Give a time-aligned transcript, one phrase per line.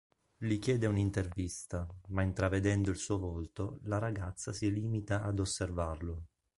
[0.35, 6.23] Gli chiede un'intervista, ma intravedendo il suo volto, la ragazza si limita ad osservarlo.